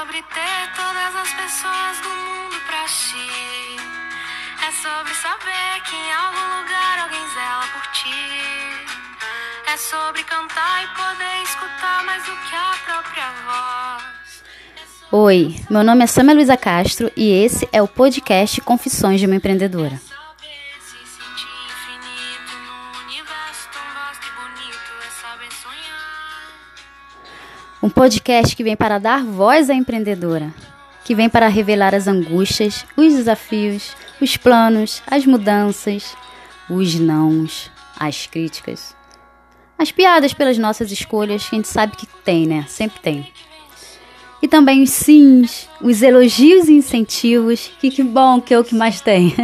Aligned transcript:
sobre 0.00 0.22
ter 0.22 0.62
todas 0.74 1.14
as 1.14 1.30
pessoas 1.34 1.98
do 2.00 2.08
mundo 2.08 2.56
pra 2.66 2.84
ti. 2.84 3.76
É 4.66 4.72
sobre 4.72 5.12
saber 5.12 5.82
que 5.84 5.94
em 5.94 6.12
algum 6.14 6.62
lugar 6.62 7.00
alguém 7.02 7.20
zela 7.34 7.66
por 7.74 7.86
ti. 7.92 8.08
É 9.70 9.76
sobre 9.76 10.22
cantar 10.24 10.84
e 10.84 10.86
poder 10.96 11.42
escutar 11.42 12.02
mais 12.06 12.24
do 12.24 12.32
que 12.32 12.56
a 12.56 12.74
própria 12.86 13.30
voz. 13.44 14.42
Oi, 15.12 15.56
meu 15.68 15.84
nome 15.84 16.04
é 16.04 16.06
Samia 16.06 16.34
Luiza 16.34 16.56
Castro 16.56 17.12
e 17.14 17.30
esse 17.30 17.68
é 17.70 17.82
o 17.82 17.88
podcast 17.88 18.58
Confissões 18.62 19.20
de 19.20 19.26
uma 19.26 19.36
Empreendedora. 19.36 20.09
Um 27.82 27.88
podcast 27.88 28.54
que 28.54 28.62
vem 28.62 28.76
para 28.76 28.98
dar 28.98 29.24
voz 29.24 29.70
à 29.70 29.74
empreendedora, 29.74 30.52
que 31.02 31.14
vem 31.14 31.30
para 31.30 31.48
revelar 31.48 31.94
as 31.94 32.06
angústias, 32.06 32.84
os 32.94 33.14
desafios, 33.14 33.96
os 34.20 34.36
planos, 34.36 35.02
as 35.06 35.24
mudanças, 35.24 36.14
os 36.68 36.94
nãos, 36.96 37.70
as 37.98 38.26
críticas, 38.26 38.94
as 39.78 39.90
piadas 39.90 40.34
pelas 40.34 40.58
nossas 40.58 40.92
escolhas, 40.92 41.48
que 41.48 41.54
a 41.54 41.58
gente 41.58 41.68
sabe 41.68 41.96
que 41.96 42.06
tem, 42.22 42.46
né? 42.46 42.66
Sempre 42.68 43.00
tem. 43.00 43.32
E 44.42 44.48
também 44.48 44.82
os 44.82 44.90
sims, 44.90 45.66
os 45.80 46.02
elogios 46.02 46.68
e 46.68 46.74
incentivos, 46.74 47.72
que 47.80 47.90
que 47.90 48.02
bom 48.02 48.42
que 48.42 48.52
é 48.52 48.58
o 48.58 48.64
que 48.64 48.74
mais 48.74 49.00
tem. 49.00 49.34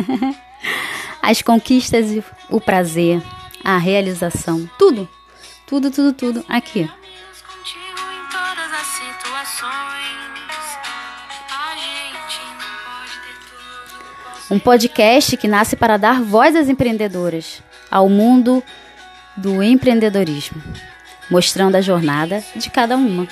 As 1.23 1.41
conquistas 1.41 2.07
o 2.51 2.61
prazer, 2.61 3.23
a 3.65 3.79
realização, 3.79 4.69
tudo, 4.79 5.09
tudo, 5.67 5.91
tudo, 5.91 6.13
tudo 6.13 6.45
aqui. 6.49 6.89
Um 14.49 14.61
podcast 14.61 15.37
que 15.37 15.49
nasce 15.49 15.75
para 15.75 15.97
dar 15.97 16.23
voz 16.23 16.55
às 16.55 16.69
empreendedoras, 16.69 17.61
ao 17.91 18.09
mundo 18.09 18.63
do 19.37 19.61
empreendedorismo, 19.61 20.63
mostrando 21.29 21.75
a 21.75 21.81
jornada 21.81 22.45
de 22.55 22.71
cada 22.71 22.97
uma. 22.97 23.27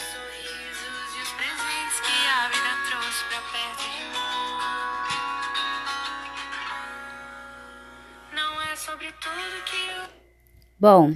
Bom, 10.80 11.14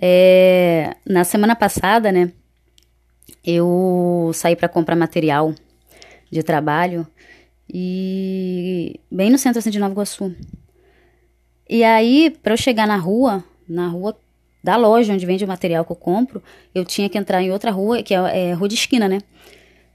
é, 0.00 0.96
na 1.06 1.22
semana 1.22 1.54
passada, 1.54 2.10
né, 2.10 2.32
eu 3.44 4.30
saí 4.32 4.56
para 4.56 4.70
comprar 4.70 4.96
material 4.96 5.54
de 6.32 6.42
trabalho 6.42 7.06
e 7.72 9.00
bem 9.10 9.30
no 9.30 9.38
centro 9.38 9.58
assim, 9.58 9.70
de 9.70 9.78
Nova 9.78 9.92
Iguaçu. 9.92 10.34
E 11.68 11.84
aí, 11.84 12.34
para 12.42 12.54
eu 12.54 12.56
chegar 12.56 12.86
na 12.86 12.96
rua, 12.96 13.44
na 13.68 13.88
rua 13.88 14.18
da 14.64 14.76
loja 14.76 15.12
onde 15.12 15.26
vende 15.26 15.44
o 15.44 15.48
material 15.48 15.84
que 15.84 15.92
eu 15.92 15.96
compro, 15.96 16.42
eu 16.74 16.84
tinha 16.84 17.08
que 17.08 17.18
entrar 17.18 17.42
em 17.42 17.50
outra 17.50 17.70
rua, 17.70 18.02
que 18.02 18.14
é, 18.14 18.50
é 18.50 18.52
rua 18.52 18.68
de 18.68 18.74
esquina, 18.74 19.08
né? 19.08 19.18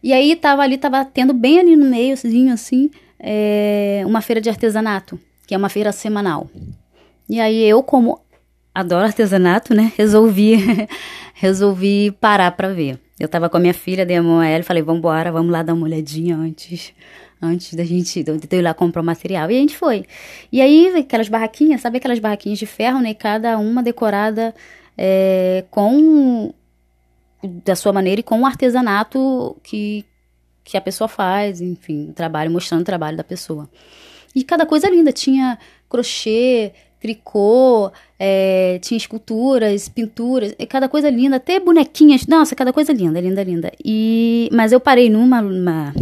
E 0.02 0.14
aí 0.14 0.36
tava 0.36 0.62
ali, 0.62 0.78
tava 0.78 1.04
tendo 1.06 1.34
bem 1.34 1.60
ali 1.60 1.76
no 1.76 1.86
meiozinho, 1.86 2.54
assim, 2.54 2.92
é, 3.20 4.04
uma 4.06 4.22
feira 4.22 4.42
de 4.42 4.50
artesanato, 4.50 5.20
que 5.48 5.56
é 5.56 5.58
uma 5.58 5.70
feira 5.70 5.92
semanal. 5.92 6.50
E 7.30 7.40
aí 7.40 7.64
eu, 7.64 7.82
como 7.82 8.20
adoro 8.76 9.06
artesanato, 9.06 9.74
né? 9.74 9.92
Resolvi, 9.98 10.58
resolvi 11.34 12.12
parar 12.20 12.52
pra 12.52 12.70
ver. 12.70 13.00
Eu 13.20 13.28
tava 13.28 13.50
com 13.50 13.58
a 13.58 13.60
minha 13.60 13.74
filha, 13.74 14.06
dei 14.06 14.18
a 14.18 14.24
mão 14.24 14.40
a 14.40 14.48
ela 14.48 14.62
e 14.62 14.66
falei, 14.66 14.84
vambora, 14.84 15.32
vamos 15.32 15.52
lá 15.52 15.64
dar 15.64 15.74
uma 15.74 15.86
olhadinha 15.86 16.36
antes, 16.36 16.94
antes 17.44 17.74
da 17.74 17.84
gente, 17.84 18.20
ir 18.20 18.62
lá 18.62 18.74
comprar 18.74 19.02
o 19.02 19.06
material. 19.06 19.52
E 19.52 19.58
a 19.58 19.60
gente 19.60 19.76
foi. 19.76 20.06
E 20.52 20.62
aí, 20.62 20.88
aquelas 20.98 21.28
barraquinhas, 21.28 21.82
sabe 21.82 21.98
aquelas 21.98 22.20
barraquinhas 22.20 22.58
de 22.58 22.66
ferro, 22.66 23.02
né? 23.02 23.14
Cada 23.14 23.58
uma 23.58 23.84
decorada 23.84 24.54
é, 24.98 25.66
com, 25.70 26.54
da 27.44 27.76
sua 27.76 27.92
maneira 27.92 28.22
e 28.22 28.24
com 28.24 28.42
o 28.42 28.46
artesanato 28.46 29.58
que, 29.64 30.06
que 30.64 30.78
a 30.78 30.82
pessoa 30.82 31.08
faz, 31.08 31.62
enfim, 31.62 32.10
o 32.10 32.14
trabalho, 32.14 32.52
mostrando 32.52 32.82
o 32.82 32.86
trabalho 32.86 33.18
da 33.18 33.24
pessoa. 33.24 33.70
E 34.36 34.44
cada 34.44 34.66
coisa 34.66 34.90
linda, 34.90 35.12
tinha 35.12 35.60
crochê, 35.90 36.72
tricô, 37.04 37.92
é, 38.18 38.80
tinha 38.82 38.98
esculturas, 38.98 39.90
pinturas, 39.90 40.56
e 40.58 40.66
cada 40.66 40.88
coisa 40.88 41.10
linda, 41.10 41.36
até 41.36 41.60
bonequinhas, 41.60 42.26
nossa, 42.26 42.56
cada 42.56 42.72
coisa 42.72 42.94
linda, 42.94 43.20
linda, 43.20 43.44
linda. 43.44 43.72
E, 43.84 44.50
mas 44.54 44.72
eu 44.72 44.80
parei 44.80 45.10
numa, 45.10 45.42
numa, 45.42 45.94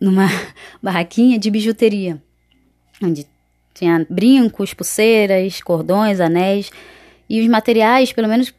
numa 0.00 0.26
barraquinha 0.82 1.38
de 1.38 1.50
bijuteria, 1.50 2.22
onde 3.02 3.26
tinha 3.74 4.06
brincos, 4.08 4.72
pulseiras, 4.72 5.60
cordões, 5.60 6.20
anéis, 6.20 6.70
e 7.28 7.40
os 7.40 7.48
materiais, 7.48 8.12
pelo 8.12 8.28
menos 8.28 8.54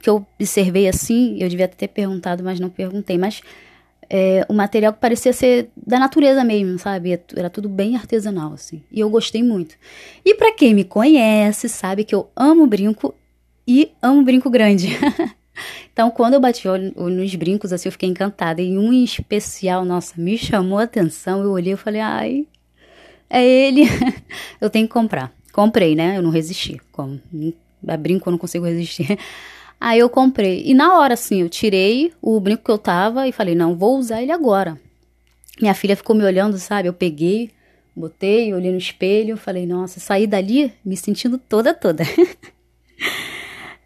que 0.00 0.08
eu 0.08 0.26
observei 0.38 0.88
assim, 0.88 1.36
eu 1.40 1.48
devia 1.48 1.68
ter 1.68 1.88
perguntado, 1.88 2.42
mas 2.42 2.58
não 2.58 2.68
perguntei, 2.68 3.18
mas 3.18 3.42
é, 4.10 4.44
o 4.48 4.52
material 4.52 4.92
que 4.92 5.00
parecia 5.00 5.32
ser 5.32 5.70
da 5.76 5.98
natureza 5.98 6.44
mesmo, 6.44 6.78
sabe? 6.78 7.18
Era 7.34 7.48
tudo 7.48 7.68
bem 7.68 7.96
artesanal, 7.96 8.52
assim. 8.52 8.82
E 8.90 9.00
eu 9.00 9.08
gostei 9.08 9.42
muito. 9.42 9.76
E 10.24 10.34
pra 10.34 10.52
quem 10.52 10.74
me 10.74 10.84
conhece, 10.84 11.68
sabe 11.68 12.04
que 12.04 12.14
eu 12.14 12.28
amo 12.36 12.66
brinco 12.66 13.14
e 13.66 13.90
amo 14.02 14.22
brinco 14.22 14.50
grande. 14.50 14.88
então, 15.92 16.10
quando 16.10 16.34
eu 16.34 16.40
bati 16.40 16.66
olho 16.66 16.92
nos 16.96 17.34
brincos, 17.34 17.72
assim, 17.72 17.88
eu 17.88 17.92
fiquei 17.92 18.08
encantada. 18.08 18.62
E 18.62 18.78
um 18.78 18.92
especial, 18.92 19.84
nossa, 19.84 20.14
me 20.20 20.38
chamou 20.38 20.78
a 20.78 20.84
atenção. 20.84 21.42
Eu 21.42 21.50
olhei 21.50 21.74
e 21.74 21.76
falei, 21.76 22.00
ai, 22.00 22.46
é 23.28 23.44
ele. 23.44 23.82
eu 24.60 24.70
tenho 24.70 24.86
que 24.86 24.92
comprar. 24.92 25.32
Comprei, 25.52 25.94
né? 25.94 26.16
Eu 26.16 26.22
não 26.22 26.30
resisti. 26.30 26.80
Como 26.90 27.20
a 27.86 27.96
brinco 27.96 28.28
eu 28.28 28.32
não 28.32 28.38
consigo 28.38 28.64
resistir. 28.64 29.18
Aí 29.78 29.98
eu 29.98 30.08
comprei. 30.08 30.62
E 30.64 30.74
na 30.74 30.98
hora, 30.98 31.14
assim, 31.14 31.42
eu 31.42 31.48
tirei 31.48 32.12
o 32.22 32.38
brinco 32.38 32.64
que 32.64 32.70
eu 32.70 32.78
tava 32.78 33.26
e 33.26 33.32
falei, 33.32 33.54
não, 33.54 33.76
vou 33.76 33.98
usar 33.98 34.22
ele 34.22 34.30
agora. 34.30 34.80
Minha 35.60 35.74
filha 35.74 35.96
ficou 35.96 36.14
me 36.14 36.24
olhando, 36.24 36.56
sabe? 36.56 36.88
Eu 36.88 36.92
peguei, 36.92 37.50
botei, 37.94 38.54
olhei 38.54 38.70
no 38.70 38.78
espelho, 38.78 39.36
falei, 39.36 39.66
nossa, 39.66 39.98
saí 39.98 40.26
dali 40.26 40.72
me 40.84 40.96
sentindo 40.96 41.36
toda, 41.36 41.74
toda. 41.74 42.04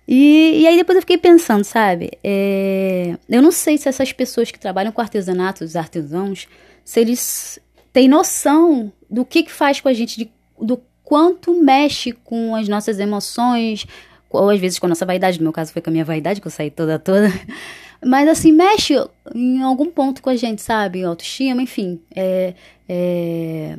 e, 0.08 0.60
e 0.60 0.66
aí 0.66 0.76
depois 0.76 0.96
eu 0.96 1.02
fiquei 1.02 1.18
pensando, 1.18 1.64
sabe? 1.64 2.10
É, 2.22 3.16
eu 3.28 3.42
não 3.42 3.50
sei 3.50 3.76
se 3.76 3.88
essas 3.88 4.12
pessoas 4.12 4.50
que 4.50 4.58
trabalham 4.58 4.92
com 4.92 5.00
artesanato, 5.00 5.64
os 5.64 5.74
artesãos, 5.74 6.46
se 6.84 7.00
eles 7.00 7.58
têm 7.92 8.08
noção 8.08 8.92
do 9.10 9.24
que, 9.24 9.42
que 9.42 9.52
faz 9.52 9.80
com 9.80 9.88
a 9.88 9.92
gente, 9.92 10.16
de, 10.16 10.30
do 10.60 10.80
quanto 11.02 11.60
mexe 11.60 12.12
com 12.12 12.54
as 12.54 12.68
nossas 12.68 13.00
emoções, 13.00 13.86
ou 14.30 14.50
às 14.50 14.60
vezes 14.60 14.78
com 14.78 14.86
a 14.86 14.88
nossa 14.88 15.06
vaidade, 15.06 15.38
no 15.38 15.44
meu 15.44 15.52
caso 15.52 15.72
foi 15.72 15.82
com 15.82 15.90
a 15.90 15.92
minha 15.92 16.04
vaidade, 16.04 16.40
que 16.40 16.46
eu 16.46 16.52
saí 16.52 16.70
toda 16.70 16.98
toda. 16.98 17.28
Mas 18.04 18.28
assim, 18.28 18.52
mexe 18.52 18.94
em 19.34 19.62
algum 19.62 19.90
ponto 19.90 20.22
com 20.22 20.30
a 20.30 20.36
gente, 20.36 20.62
sabe? 20.62 21.02
Autoestima, 21.02 21.62
enfim. 21.62 22.00
É, 22.14 22.54
é... 22.88 23.76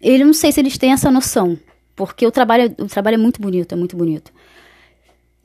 Ele 0.00 0.24
não 0.24 0.34
sei 0.34 0.52
se 0.52 0.60
eles 0.60 0.76
têm 0.76 0.92
essa 0.92 1.10
noção. 1.10 1.58
Porque 1.94 2.26
o 2.26 2.30
trabalho, 2.30 2.74
o 2.78 2.86
trabalho 2.86 3.14
é 3.14 3.18
muito 3.18 3.40
bonito, 3.40 3.72
é 3.72 3.76
muito 3.76 3.96
bonito. 3.96 4.30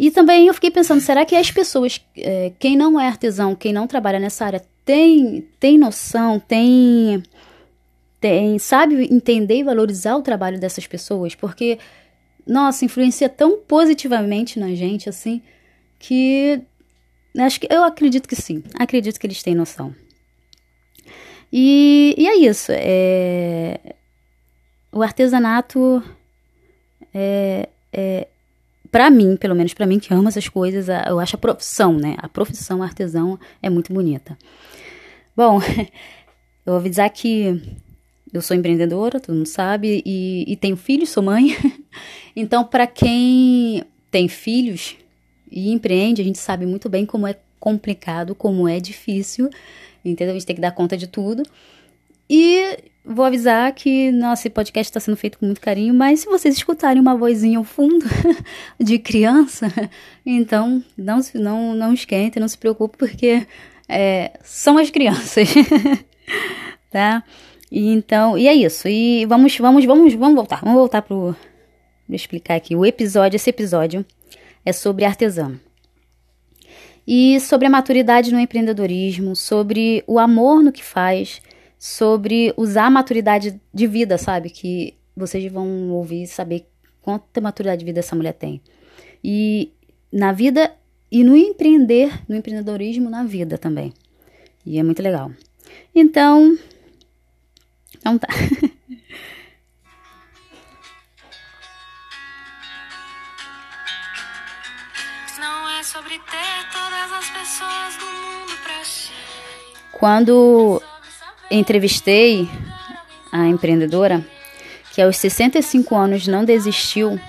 E 0.01 0.09
também 0.09 0.47
eu 0.47 0.53
fiquei 0.55 0.71
pensando, 0.71 0.99
será 0.99 1.23
que 1.23 1.35
as 1.35 1.51
pessoas, 1.51 2.01
é, 2.17 2.51
quem 2.57 2.75
não 2.75 2.99
é 2.99 3.05
artesão, 3.05 3.53
quem 3.53 3.71
não 3.71 3.85
trabalha 3.85 4.19
nessa 4.19 4.43
área, 4.43 4.65
tem, 4.83 5.47
tem 5.59 5.77
noção, 5.77 6.39
tem, 6.39 7.21
tem, 8.19 8.57
sabe 8.57 9.07
entender 9.13 9.59
e 9.59 9.63
valorizar 9.63 10.15
o 10.15 10.23
trabalho 10.23 10.59
dessas 10.59 10.87
pessoas? 10.87 11.35
Porque 11.35 11.77
nossa, 12.47 12.83
influencia 12.83 13.29
tão 13.29 13.59
positivamente 13.59 14.59
na 14.59 14.73
gente, 14.73 15.07
assim, 15.07 15.39
que 15.99 16.59
acho 17.37 17.59
que 17.59 17.67
eu 17.69 17.83
acredito 17.83 18.27
que 18.27 18.35
sim. 18.35 18.63
Acredito 18.79 19.19
que 19.19 19.27
eles 19.27 19.43
têm 19.43 19.53
noção. 19.53 19.93
E, 21.53 22.15
e 22.17 22.27
é 22.27 22.37
isso. 22.37 22.71
É, 22.73 23.79
o 24.91 25.03
artesanato 25.03 26.03
é, 27.13 27.69
é 27.93 28.27
para 28.91 29.09
mim, 29.09 29.37
pelo 29.37 29.55
menos 29.55 29.73
para 29.73 29.85
mim 29.85 29.99
que 29.99 30.13
amo 30.13 30.27
essas 30.27 30.49
coisas, 30.49 30.87
eu 31.07 31.19
acho 31.19 31.35
a 31.35 31.39
profissão, 31.39 31.93
né? 31.93 32.15
A 32.17 32.27
profissão 32.27 32.83
artesão 32.83 33.39
é 33.61 33.69
muito 33.69 33.93
bonita. 33.93 34.37
Bom, 35.35 35.61
eu 36.65 36.73
vou 36.73 36.75
avisar 36.75 37.09
que 37.09 37.79
eu 38.33 38.41
sou 38.41 38.55
empreendedora, 38.55 39.19
todo 39.19 39.35
mundo 39.35 39.47
sabe, 39.47 40.01
e, 40.05 40.45
e 40.47 40.55
tenho 40.55 40.75
filhos, 40.75 41.09
sou 41.09 41.23
mãe. 41.23 41.55
Então, 42.33 42.63
para 42.63 42.87
quem 42.87 43.83
tem 44.09 44.29
filhos 44.29 44.95
e 45.51 45.69
empreende, 45.69 46.21
a 46.21 46.23
gente 46.23 46.37
sabe 46.39 46.65
muito 46.65 46.87
bem 46.87 47.05
como 47.05 47.27
é 47.27 47.35
complicado, 47.59 48.33
como 48.33 48.69
é 48.69 48.79
difícil, 48.79 49.49
entendeu? 50.03 50.31
A 50.31 50.37
gente 50.37 50.45
tem 50.45 50.55
que 50.55 50.61
dar 50.61 50.71
conta 50.71 50.95
de 50.95 51.07
tudo. 51.07 51.43
E 52.33 52.77
vou 53.03 53.25
avisar 53.25 53.73
que 53.73 54.09
nosso 54.09 54.49
podcast 54.51 54.89
está 54.89 55.01
sendo 55.01 55.17
feito 55.17 55.37
com 55.37 55.45
muito 55.45 55.59
carinho, 55.59 55.93
mas 55.93 56.21
se 56.21 56.27
vocês 56.27 56.55
escutarem 56.55 57.01
uma 57.01 57.13
vozinha 57.13 57.57
ao 57.57 57.65
fundo 57.65 58.05
de 58.79 58.97
criança, 58.97 59.67
então 60.25 60.81
não, 60.95 61.19
não, 61.35 61.75
não 61.75 61.93
esquentem, 61.93 62.39
não 62.39 62.47
se 62.47 62.57
preocupe, 62.57 62.97
porque 62.97 63.45
é, 63.89 64.31
são 64.45 64.77
as 64.77 64.89
crianças, 64.89 65.49
tá? 66.89 67.21
E 67.69 67.91
então, 67.91 68.37
e 68.37 68.47
é 68.47 68.53
isso. 68.53 68.87
E 68.87 69.25
vamos, 69.25 69.57
vamos, 69.57 69.83
vamos, 69.83 70.13
vamos 70.13 70.35
voltar. 70.35 70.61
Vamos 70.61 70.79
voltar 70.79 71.01
pro 71.01 71.35
vou 72.07 72.15
explicar 72.15 72.55
aqui. 72.55 72.77
O 72.77 72.85
episódio, 72.85 73.35
esse 73.35 73.49
episódio 73.49 74.05
é 74.65 74.71
sobre 74.71 75.03
artesã. 75.03 75.59
E 77.05 77.41
sobre 77.41 77.67
a 77.67 77.69
maturidade 77.69 78.31
no 78.31 78.39
empreendedorismo, 78.39 79.35
sobre 79.35 80.01
o 80.07 80.17
amor 80.17 80.63
no 80.63 80.71
que 80.71 80.83
faz, 80.83 81.41
sobre 81.81 82.53
usar 82.55 82.85
a 82.85 82.91
maturidade 82.91 83.59
de 83.73 83.87
vida, 83.87 84.15
sabe? 84.15 84.51
Que 84.51 84.95
vocês 85.17 85.51
vão 85.51 85.89
ouvir 85.89 86.21
e 86.21 86.27
saber 86.27 86.67
quanta 87.01 87.41
maturidade 87.41 87.79
de 87.79 87.85
vida 87.85 88.01
essa 88.01 88.15
mulher 88.15 88.33
tem. 88.33 88.61
E 89.23 89.73
na 90.13 90.31
vida 90.31 90.71
e 91.11 91.23
no 91.23 91.35
empreender, 91.35 92.21
no 92.29 92.35
empreendedorismo 92.35 93.09
na 93.09 93.23
vida 93.23 93.57
também. 93.57 93.91
E 94.63 94.77
é 94.77 94.83
muito 94.83 95.01
legal. 95.01 95.31
Então, 95.95 96.55
então 97.97 98.19
tá. 98.19 98.27
Não 105.39 105.67
é 105.79 105.81
sobre 105.81 106.19
ter 106.19 106.69
todas 106.71 107.11
as 107.11 107.27
pessoas 107.31 107.97
do 107.97 108.05
mundo 108.05 108.55
pra 108.63 108.83
ti. 108.83 109.11
Quando 109.93 110.79
entrevistei 111.51 112.49
a 113.31 113.45
empreendedora, 113.47 114.25
que 114.93 115.01
aos 115.01 115.17
65 115.17 115.95
anos 115.95 116.27
não 116.27 116.43
desistiu, 116.43 117.19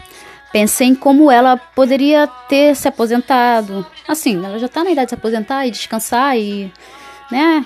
pensei 0.52 0.88
em 0.88 0.94
como 0.94 1.30
ela 1.30 1.56
poderia 1.56 2.26
ter 2.48 2.74
se 2.76 2.88
aposentado. 2.88 3.86
Assim, 4.06 4.36
ela 4.44 4.58
já 4.58 4.66
está 4.66 4.84
na 4.84 4.90
idade 4.90 5.06
de 5.06 5.10
se 5.10 5.14
aposentar 5.14 5.66
e 5.66 5.70
descansar 5.70 6.36
e, 6.36 6.72
né? 7.30 7.64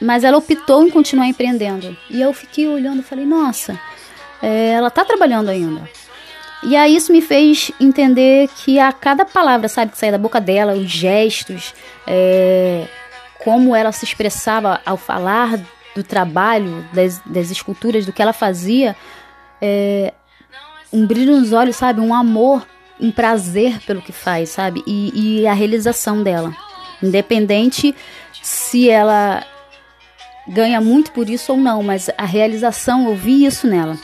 Mas 0.00 0.24
ela 0.24 0.38
optou 0.38 0.86
em 0.86 0.90
continuar 0.90 1.26
empreendendo. 1.26 1.96
E 2.10 2.20
eu 2.20 2.32
fiquei 2.32 2.68
olhando 2.68 3.02
falei, 3.02 3.24
nossa, 3.24 3.78
é, 4.42 4.70
ela 4.70 4.88
está 4.88 5.04
trabalhando 5.04 5.48
ainda. 5.48 5.88
E 6.62 6.76
aí 6.76 6.96
isso 6.96 7.12
me 7.12 7.22
fez 7.22 7.70
entender 7.80 8.48
que 8.48 8.80
a 8.80 8.92
cada 8.92 9.24
palavra, 9.24 9.68
sabe, 9.68 9.92
que 9.92 9.98
saía 9.98 10.12
da 10.12 10.18
boca 10.18 10.40
dela, 10.40 10.74
os 10.74 10.90
gestos, 10.90 11.72
é, 12.06 12.86
como 13.38 13.74
ela 13.74 13.92
se 13.92 14.04
expressava 14.04 14.80
ao 14.84 14.96
falar 14.96 15.60
do 15.98 16.04
trabalho, 16.04 16.86
das, 16.92 17.20
das 17.26 17.50
esculturas, 17.50 18.06
do 18.06 18.12
que 18.12 18.22
ela 18.22 18.32
fazia, 18.32 18.94
é, 19.60 20.14
um 20.92 21.04
brilho 21.04 21.38
nos 21.38 21.52
olhos, 21.52 21.74
sabe? 21.74 22.00
Um 22.00 22.14
amor, 22.14 22.64
um 23.00 23.10
prazer 23.10 23.80
pelo 23.80 24.00
que 24.00 24.12
faz, 24.12 24.50
sabe? 24.50 24.82
E, 24.86 25.40
e 25.40 25.46
a 25.46 25.52
realização 25.52 26.22
dela. 26.22 26.54
Independente 27.02 27.94
se 28.40 28.88
ela 28.88 29.44
ganha 30.46 30.80
muito 30.80 31.10
por 31.10 31.28
isso 31.28 31.52
ou 31.52 31.58
não, 31.58 31.82
mas 31.82 32.08
a 32.16 32.24
realização, 32.24 33.08
eu 33.08 33.16
vi 33.16 33.44
isso 33.44 33.66
nela. 33.66 33.98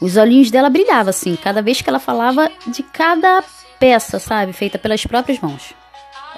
Os 0.00 0.16
olhinhos 0.16 0.50
dela 0.50 0.68
brilhavam 0.68 1.10
assim, 1.10 1.36
cada 1.36 1.62
vez 1.62 1.80
que 1.80 1.88
ela 1.88 2.00
falava 2.00 2.50
de 2.66 2.82
cada 2.82 3.44
peça, 3.78 4.18
sabe? 4.18 4.52
Feita 4.52 4.76
pelas 4.76 5.06
próprias 5.06 5.38
mãos. 5.38 5.72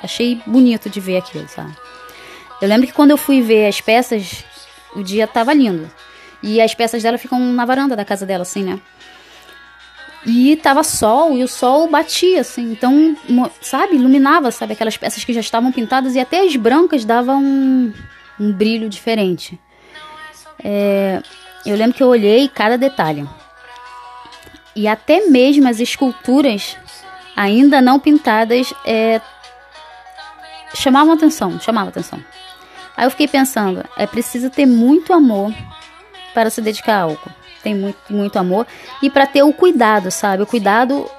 Achei 0.03 0.41
bonito 0.47 0.91
de 0.91 1.00
ver 1.00 1.17
aquilo, 1.17 1.49
sabe? 1.49 1.75
Eu 2.61 2.69
lembro 2.69 2.87
que 2.87 2.93
quando 2.93 3.11
eu 3.11 3.17
fui 3.17 3.43
ver 3.43 3.67
as 3.67 3.81
peças, 3.81 4.44
o 4.94 5.03
dia 5.03 5.26
tava 5.26 5.53
lindo. 5.53 5.91
E 6.43 6.61
as 6.61 6.75
peças 6.75 7.03
dela 7.03 7.19
ficam 7.19 7.38
na 7.38 7.64
varanda 7.64 7.97
da 7.97 8.05
casa 8.05 8.25
dela, 8.25 8.43
assim, 8.43 8.62
né? 8.62 8.81
E 10.25 10.56
tava 10.56 10.82
sol, 10.82 11.37
e 11.37 11.44
o 11.44 11.49
sol 11.49 11.88
batia, 11.88 12.41
assim. 12.41 12.73
Então, 12.73 13.17
sabe, 13.61 13.94
iluminava, 13.94 14.50
sabe, 14.50 14.73
aquelas 14.73 14.97
peças 14.97 15.25
que 15.25 15.32
já 15.32 15.41
estavam 15.41 15.70
pintadas 15.70 16.14
e 16.14 16.20
até 16.20 16.41
as 16.41 16.56
brancas 16.56 17.05
davam 17.05 17.43
um, 17.43 17.93
um 18.41 18.53
brilho 18.53 18.88
diferente. 18.88 19.59
É, 20.62 21.23
eu 21.64 21.76
lembro 21.76 21.94
que 21.94 22.02
eu 22.02 22.09
olhei 22.09 22.49
cada 22.49 22.76
detalhe. 22.76 23.29
E 24.75 24.88
até 24.88 25.26
mesmo 25.26 25.69
as 25.69 25.79
esculturas 25.79 26.76
ainda 27.37 27.81
não 27.81 28.00
pintadas 28.00 28.75
é, 28.85 29.20
chamavam 30.75 31.14
atenção, 31.14 31.61
chamavam 31.61 31.91
atenção. 31.91 32.23
Aí 32.97 33.05
eu 33.07 33.11
fiquei 33.11 33.29
pensando, 33.29 33.85
é 33.97 34.07
preciso 34.07 34.49
ter 34.51 34.67
muito 34.67 35.13
amor 35.13 35.53
para 36.33 36.51
se 36.51 36.61
dedicar 36.61 36.97
a 36.97 37.03
algo 37.03 37.31
tem 37.67 37.75
muito, 37.75 37.99
muito 38.09 38.39
amor. 38.39 38.65
E 39.03 39.11
para 39.11 39.27
ter 39.27 39.43
o 39.43 39.53
cuidado, 39.53 40.09
sabe? 40.13 40.45
O 40.45 40.47
cuidado 40.47 41.11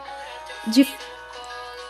de. 0.66 0.88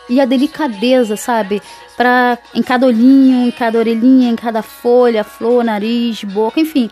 E 0.08 0.20
a 0.20 0.24
delicadeza, 0.24 1.16
sabe? 1.16 1.62
Pra, 1.96 2.36
em 2.52 2.62
cada 2.62 2.86
olhinho, 2.86 3.46
em 3.46 3.50
cada 3.52 3.78
orelhinha, 3.78 4.30
em 4.30 4.34
cada 4.34 4.62
folha, 4.62 5.22
flor, 5.22 5.62
nariz, 5.62 6.24
boca, 6.24 6.58
enfim. 6.58 6.90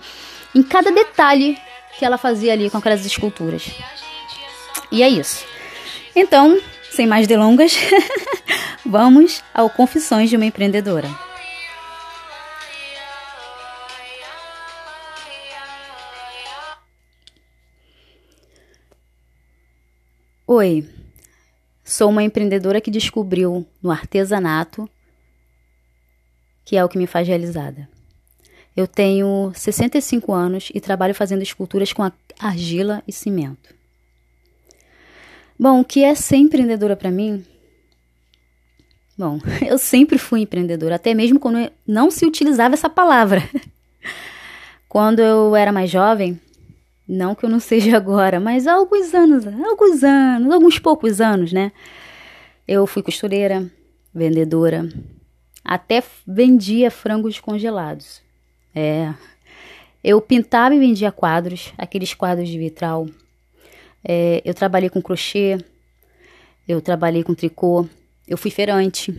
Em 0.55 0.63
cada 0.63 0.93
detalhe 0.93 1.59
que 1.99 2.05
ela 2.05 2.19
fazia 2.19 2.53
ali 2.53 2.71
com 2.71 2.79
aquelas 2.79 3.05
esculturas. 3.05 3.69
E 4.93 5.03
é 5.03 5.09
isso. 5.09 5.45
Então, 6.15 6.61
sem 6.91 7.07
mais 7.07 7.27
delongas, 7.27 7.77
vamos 8.85 9.43
ao 9.53 9.69
Confissões 9.71 10.31
de 10.31 10.37
uma 10.37 10.45
Empreendedora. 10.45 11.26
Oi, 20.49 20.89
sou 21.83 22.09
uma 22.09 22.23
empreendedora 22.23 22.81
que 22.81 22.89
descobriu 22.89 23.67
no 23.83 23.91
artesanato 23.91 24.89
que 26.65 26.77
é 26.77 26.85
o 26.85 26.89
que 26.89 26.97
me 26.97 27.09
faz 27.09 27.27
realizada. 27.27 27.89
Eu 28.77 28.87
tenho 28.87 29.51
65 29.57 30.33
anos 30.33 30.71
e 30.73 30.81
trabalho 30.81 31.17
fazendo 31.17 31.43
esculturas 31.43 31.93
com 31.93 32.09
argila 32.39 33.03
e 33.09 33.13
cimento. 33.13 33.75
Bom, 35.59 35.81
o 35.81 35.85
que 35.85 36.05
é 36.05 36.15
ser 36.15 36.37
empreendedora 36.37 36.95
para 36.95 37.11
mim? 37.11 37.45
Bom, 39.19 39.41
eu 39.67 39.79
sempre 39.79 40.17
fui 40.17 40.43
empreendedora, 40.43 40.95
até 40.95 41.13
mesmo 41.13 41.41
quando 41.41 41.73
não 41.85 42.09
se 42.09 42.25
utilizava 42.25 42.75
essa 42.75 42.89
palavra. 42.89 43.43
Quando 44.89 45.19
eu 45.19 45.57
era 45.57 45.73
mais 45.73 45.91
jovem, 45.91 46.41
não 47.09 47.35
que 47.35 47.45
eu 47.45 47.51
não 47.51 47.61
seja 47.61 47.97
agora, 47.97 48.41
mas 48.41 48.67
há 48.67 48.75
alguns 48.75 49.15
anos, 49.15 49.47
alguns 49.47 50.03
anos, 50.03 50.53
alguns 50.53 50.79
poucos 50.79 51.21
anos, 51.21 51.53
né? 51.53 51.73
Eu 52.67 52.87
fui 52.87 53.03
costureira, 53.03 53.71
vendedora, 54.13 54.89
até 55.65 56.03
vendia 56.27 56.91
frangos 56.91 57.39
congelados. 57.39 58.21
É. 58.75 59.15
Eu 60.03 60.21
pintava 60.21 60.75
e 60.75 60.79
vendia 60.79 61.11
quadros, 61.11 61.73
aqueles 61.77 62.15
quadros 62.15 62.49
de 62.49 62.59
vitral. 62.59 63.07
É, 64.05 64.41
eu 64.45 64.55
trabalhei 64.55 64.89
com 64.89 65.03
crochê, 65.03 65.59
eu 66.69 66.81
trabalhei 66.81 67.23
com 67.23 67.35
tricô, 67.35 67.89
eu 68.27 68.37
fui 68.37 68.51
feirante. 68.51 69.17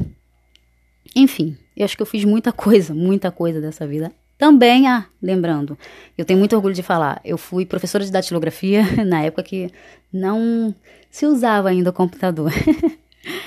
Enfim, 1.15 1.57
eu 1.75 1.85
acho 1.85 1.95
que 1.95 2.01
eu 2.01 2.07
fiz 2.07 2.23
muita 2.23 2.51
coisa, 2.51 2.93
muita 2.93 3.31
coisa 3.31 3.59
dessa 3.59 3.88
vida. 3.88 4.12
Também, 4.38 4.88
ah, 4.88 5.08
lembrando, 5.22 5.75
eu 6.15 6.24
tenho 6.24 6.38
muito 6.38 6.56
orgulho 6.56 6.75
de 6.75 6.84
falar, 6.84 7.20
eu 7.25 7.38
fui 7.38 7.65
professora 7.65 8.06
de 8.06 8.12
datilografia 8.12 8.84
na 9.03 9.24
época 9.24 9.41
que 9.41 9.72
não 10.13 10.74
se 11.10 11.25
usava 11.25 11.70
ainda 11.70 11.89
o 11.89 11.94
computador. 11.94 12.51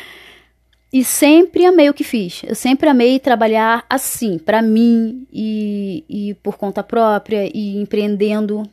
e 0.92 1.04
sempre 1.04 1.64
amei 1.64 1.88
o 1.88 1.94
que 1.94 2.02
fiz. 2.02 2.42
Eu 2.44 2.56
sempre 2.56 2.88
amei 2.88 3.20
trabalhar 3.20 3.84
assim, 3.88 4.36
para 4.36 4.60
mim 4.60 5.26
e, 5.32 6.04
e 6.08 6.34
por 6.42 6.56
conta 6.58 6.82
própria 6.82 7.48
e 7.54 7.76
empreendendo. 7.80 8.68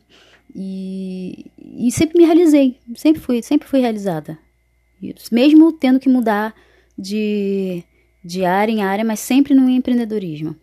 E, 0.52 1.46
e 1.76 1.92
sempre 1.92 2.18
me 2.18 2.24
realizei, 2.24 2.76
sempre 2.96 3.22
fui, 3.22 3.42
sempre 3.42 3.68
fui 3.68 3.78
realizada. 3.78 4.36
Mesmo 5.30 5.70
tendo 5.70 6.00
que 6.00 6.08
mudar 6.08 6.52
de, 6.98 7.84
de 8.24 8.44
área 8.44 8.72
em 8.72 8.82
área, 8.82 9.04
mas 9.04 9.20
sempre 9.20 9.54
no 9.54 9.68
empreendedorismo. 9.70 10.56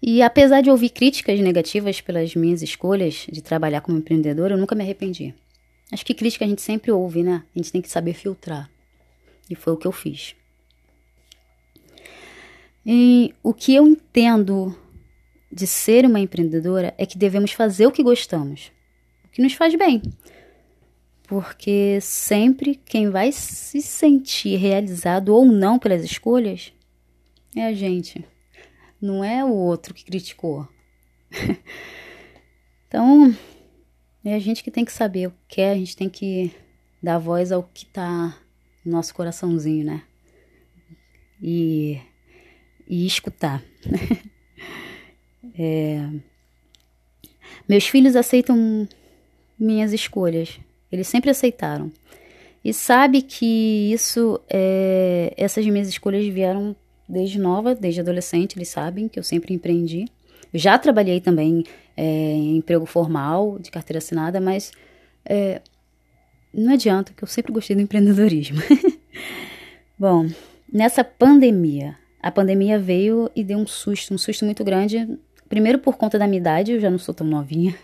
E 0.00 0.22
apesar 0.22 0.60
de 0.60 0.70
ouvir 0.70 0.90
críticas 0.90 1.40
negativas 1.40 2.00
pelas 2.00 2.34
minhas 2.34 2.62
escolhas 2.62 3.26
de 3.30 3.42
trabalhar 3.42 3.80
como 3.80 3.98
empreendedora, 3.98 4.54
eu 4.54 4.58
nunca 4.58 4.74
me 4.74 4.82
arrependi. 4.82 5.34
Acho 5.92 6.04
que 6.04 6.14
crítica 6.14 6.44
a 6.44 6.48
gente 6.48 6.62
sempre 6.62 6.92
ouve, 6.92 7.22
né? 7.22 7.42
A 7.54 7.58
gente 7.58 7.72
tem 7.72 7.82
que 7.82 7.90
saber 7.90 8.14
filtrar. 8.14 8.70
E 9.50 9.54
foi 9.54 9.72
o 9.72 9.76
que 9.76 9.86
eu 9.86 9.92
fiz. 9.92 10.36
E 12.86 13.34
o 13.42 13.52
que 13.52 13.74
eu 13.74 13.86
entendo 13.86 14.76
de 15.50 15.66
ser 15.66 16.04
uma 16.06 16.20
empreendedora 16.20 16.94
é 16.96 17.04
que 17.04 17.18
devemos 17.18 17.52
fazer 17.52 17.86
o 17.86 17.92
que 17.92 18.02
gostamos, 18.02 18.70
o 19.24 19.28
que 19.28 19.42
nos 19.42 19.54
faz 19.54 19.74
bem. 19.74 20.02
Porque 21.26 21.98
sempre 22.00 22.74
quem 22.74 23.10
vai 23.10 23.32
se 23.32 23.82
sentir 23.82 24.56
realizado 24.56 25.34
ou 25.34 25.44
não 25.44 25.78
pelas 25.78 26.04
escolhas 26.04 26.72
é 27.54 27.66
a 27.66 27.72
gente 27.72 28.24
não 29.00 29.22
é 29.22 29.44
o 29.44 29.52
outro 29.52 29.94
que 29.94 30.04
criticou. 30.04 30.68
então, 32.86 33.34
é 34.24 34.34
a 34.34 34.38
gente 34.38 34.62
que 34.62 34.70
tem 34.70 34.84
que 34.84 34.92
saber 34.92 35.28
o 35.28 35.34
que 35.46 35.60
é, 35.60 35.70
a 35.70 35.74
gente 35.74 35.96
tem 35.96 36.08
que 36.08 36.52
dar 37.02 37.18
voz 37.18 37.52
ao 37.52 37.62
que 37.62 37.86
tá 37.86 38.36
no 38.84 38.92
nosso 38.92 39.14
coraçãozinho, 39.14 39.84
né? 39.86 40.02
E, 41.40 42.00
e 42.88 43.06
escutar. 43.06 43.62
é... 45.56 46.08
Meus 47.68 47.86
filhos 47.86 48.16
aceitam 48.16 48.88
minhas 49.58 49.92
escolhas. 49.92 50.58
Eles 50.90 51.06
sempre 51.06 51.30
aceitaram. 51.30 51.92
E 52.64 52.74
sabe 52.74 53.22
que 53.22 53.92
isso, 53.92 54.40
é... 54.48 55.32
essas 55.36 55.64
minhas 55.66 55.88
escolhas 55.88 56.26
vieram 56.26 56.74
desde 57.08 57.38
nova, 57.38 57.74
desde 57.74 58.00
adolescente. 58.00 58.56
Eles 58.56 58.68
sabem 58.68 59.08
que 59.08 59.18
eu 59.18 59.22
sempre 59.22 59.54
empreendi. 59.54 60.06
Já 60.52 60.78
trabalhei 60.78 61.20
também 61.20 61.64
é, 61.96 62.04
em 62.04 62.56
emprego 62.56 62.86
formal, 62.86 63.58
de 63.58 63.70
carteira 63.70 63.98
assinada, 63.98 64.40
mas 64.40 64.72
é, 65.24 65.60
não 66.52 66.72
adianta, 66.72 67.12
que 67.14 67.22
eu 67.22 67.28
sempre 67.28 67.52
gostei 67.52 67.76
do 67.76 67.82
empreendedorismo. 67.82 68.60
Bom, 69.98 70.28
nessa 70.72 71.04
pandemia, 71.04 71.96
a 72.20 72.30
pandemia 72.30 72.78
veio 72.78 73.30
e 73.34 73.44
deu 73.44 73.58
um 73.58 73.66
susto, 73.66 74.14
um 74.14 74.18
susto 74.18 74.44
muito 74.44 74.64
grande. 74.64 75.18
Primeiro 75.48 75.78
por 75.78 75.96
conta 75.96 76.18
da 76.18 76.26
minha 76.26 76.40
idade, 76.40 76.72
eu 76.72 76.80
já 76.80 76.90
não 76.90 76.98
sou 76.98 77.14
tão 77.14 77.26
novinha. 77.26 77.74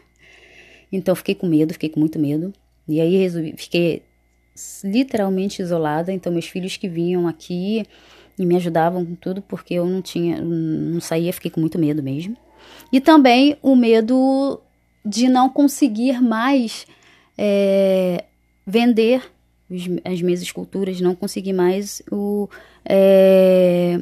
Então 0.90 1.14
fiquei 1.14 1.34
com 1.34 1.46
medo, 1.46 1.72
fiquei 1.72 1.88
com 1.88 2.00
muito 2.00 2.18
medo. 2.18 2.52
E 2.86 3.00
aí 3.00 3.16
resolvi, 3.16 3.54
fiquei 3.56 4.02
literalmente 4.82 5.62
isolada. 5.62 6.12
Então 6.12 6.32
meus 6.32 6.46
filhos 6.46 6.76
que 6.76 6.88
vinham 6.88 7.26
aqui 7.26 7.84
e 8.38 8.44
me 8.44 8.56
ajudavam 8.56 9.04
com 9.04 9.14
tudo, 9.14 9.42
porque 9.42 9.74
eu 9.74 9.86
não 9.86 10.02
tinha, 10.02 10.40
não 10.40 11.00
saía, 11.00 11.32
fiquei 11.32 11.50
com 11.50 11.60
muito 11.60 11.78
medo 11.78 12.02
mesmo. 12.02 12.36
E 12.92 13.00
também 13.00 13.56
o 13.62 13.76
medo 13.76 14.60
de 15.04 15.28
não 15.28 15.48
conseguir 15.48 16.20
mais 16.20 16.86
é, 17.36 18.24
vender 18.66 19.22
as 20.04 20.22
minhas 20.22 20.42
esculturas, 20.42 21.00
não 21.00 21.14
conseguir 21.14 21.52
mais 21.52 22.02
o, 22.10 22.48
é, 22.84 24.00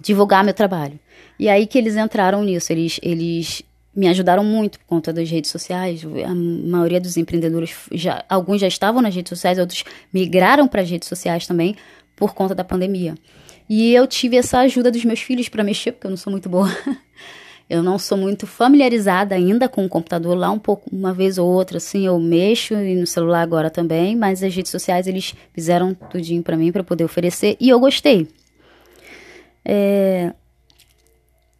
divulgar 0.00 0.44
meu 0.44 0.54
trabalho. 0.54 0.98
E 1.38 1.48
aí 1.48 1.66
que 1.66 1.78
eles 1.78 1.96
entraram 1.96 2.42
nisso, 2.42 2.72
eles, 2.72 2.98
eles 3.02 3.62
me 3.94 4.08
ajudaram 4.08 4.42
muito 4.42 4.78
por 4.78 4.86
conta 4.86 5.12
das 5.12 5.30
redes 5.30 5.50
sociais. 5.50 6.02
A 6.26 6.34
maioria 6.34 7.00
dos 7.00 7.16
empreendedores, 7.16 7.74
já, 7.92 8.24
alguns 8.28 8.60
já 8.60 8.68
estavam 8.68 9.02
nas 9.02 9.14
redes 9.14 9.30
sociais, 9.30 9.58
outros 9.58 9.84
migraram 10.12 10.66
para 10.66 10.82
as 10.82 10.90
redes 10.90 11.08
sociais 11.08 11.46
também 11.46 11.76
por 12.16 12.34
conta 12.34 12.54
da 12.54 12.64
pandemia. 12.64 13.14
E 13.68 13.94
eu 13.94 14.06
tive 14.06 14.36
essa 14.36 14.60
ajuda 14.60 14.90
dos 14.90 15.04
meus 15.04 15.20
filhos 15.20 15.48
para 15.48 15.64
mexer, 15.64 15.92
porque 15.92 16.06
eu 16.06 16.10
não 16.10 16.16
sou 16.16 16.30
muito 16.30 16.48
boa. 16.48 16.68
Eu 17.70 17.82
não 17.82 17.98
sou 17.98 18.18
muito 18.18 18.46
familiarizada 18.46 19.34
ainda 19.34 19.66
com 19.66 19.86
o 19.86 19.88
computador 19.88 20.36
lá, 20.36 20.50
um 20.50 20.58
pouco, 20.58 20.94
uma 20.94 21.14
vez 21.14 21.38
ou 21.38 21.48
outra, 21.48 21.78
assim, 21.78 22.04
eu 22.04 22.18
mexo 22.20 22.74
e 22.74 22.94
no 22.94 23.06
celular 23.06 23.40
agora 23.40 23.70
também, 23.70 24.14
mas 24.14 24.42
as 24.42 24.54
redes 24.54 24.70
sociais 24.70 25.06
eles 25.06 25.34
fizeram 25.54 25.94
tudinho 25.94 26.42
para 26.42 26.54
mim 26.54 26.70
para 26.70 26.84
poder 26.84 27.04
oferecer 27.04 27.56
e 27.58 27.70
eu 27.70 27.80
gostei. 27.80 28.28
É, 29.64 30.34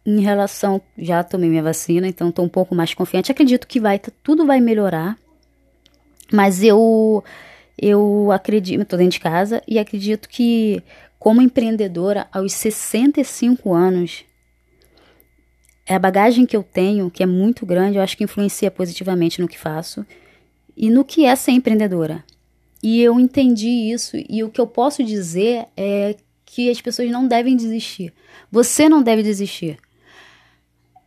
em 0.05 0.19
relação, 0.19 0.81
já 0.97 1.23
tomei 1.23 1.49
minha 1.49 1.63
vacina, 1.63 2.07
então 2.07 2.29
estou 2.29 2.43
um 2.43 2.49
pouco 2.49 2.75
mais 2.75 2.93
confiante. 2.93 3.31
Acredito 3.31 3.67
que 3.67 3.79
vai, 3.79 3.99
tudo 4.21 4.45
vai 4.45 4.59
melhorar, 4.59 5.17
mas 6.31 6.61
eu, 6.61 7.23
eu 7.77 8.31
acredito, 8.31 8.81
estou 8.81 8.99
dentro 8.99 9.13
de 9.13 9.19
casa 9.19 9.61
e 9.67 9.79
acredito 9.79 10.27
que 10.27 10.83
como 11.17 11.41
empreendedora 11.41 12.27
aos 12.33 12.51
65 12.53 13.73
anos 13.73 14.25
é 15.85 15.95
a 15.95 15.99
bagagem 15.99 16.45
que 16.45 16.55
eu 16.55 16.63
tenho, 16.63 17.09
que 17.09 17.23
é 17.23 17.25
muito 17.25 17.65
grande, 17.65 17.97
eu 17.97 18.03
acho 18.03 18.17
que 18.17 18.23
influencia 18.23 18.69
positivamente 18.69 19.41
no 19.41 19.47
que 19.47 19.57
faço 19.57 20.05
e 20.75 20.89
no 20.89 21.05
que 21.05 21.25
é 21.25 21.35
ser 21.35 21.51
empreendedora. 21.51 22.23
E 22.81 23.01
eu 23.01 23.17
entendi 23.17 23.69
isso, 23.69 24.17
e 24.29 24.43
o 24.43 24.49
que 24.49 24.59
eu 24.59 24.67
posso 24.67 25.01
dizer 25.03 25.67
é 25.77 26.15
que 26.45 26.69
as 26.69 26.81
pessoas 26.81 27.09
não 27.09 27.27
devem 27.27 27.55
desistir. 27.55 28.13
Você 28.51 28.89
não 28.89 29.01
deve 29.01 29.23
desistir. 29.23 29.79